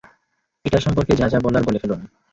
[0.65, 1.99] এটার সম্পর্কে যা যা বলার বলে ফেলুন!